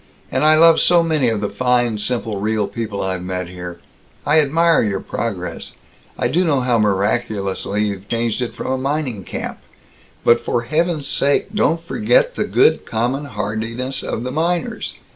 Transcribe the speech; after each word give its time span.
And 0.31 0.43
I 0.43 0.55
love 0.55 0.79
so 0.79 1.03
many 1.03 1.27
of 1.29 1.41
the 1.41 1.49
fine, 1.49 1.99
simple, 1.99 2.37
real 2.39 2.65
people 2.67 3.03
I've 3.03 3.21
met 3.21 3.47
here. 3.49 3.79
I 4.25 4.39
admire 4.41 4.81
your 4.81 4.99
progress. 4.99 5.73
I 6.17 6.27
do 6.27 6.43
know 6.43 6.61
how 6.61 6.79
miraculously 6.79 7.83
you've 7.85 8.09
changed 8.09 8.41
it 8.41 8.55
from 8.55 8.65
a 8.71 8.79
mining 8.79 9.23
camp. 9.23 9.59
But 10.23 10.43
for 10.43 10.63
heaven's 10.63 11.05
sake 11.05 11.53
don't 11.53 11.83
forget 11.83 12.33
the 12.33 12.45
good 12.45 12.83
common 12.83 13.25
hardiness 13.25 14.01
of 14.01 14.23
the 14.23 14.31
miners. 14.31 14.95